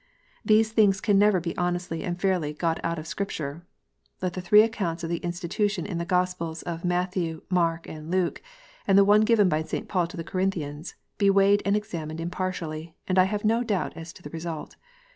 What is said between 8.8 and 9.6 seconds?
and the one given